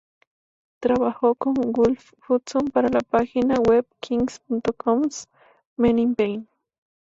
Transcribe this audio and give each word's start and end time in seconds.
Trabajó 0.81 1.35
con 1.35 1.53
Wolf 1.53 2.13
Hudson 2.27 2.69
para 2.73 2.89
la 2.89 3.01
página 3.01 3.59
web 3.59 3.85
kink.com's 3.99 5.27
"Men 5.77 5.99
In 5.99 6.15
Pain". 6.15 6.49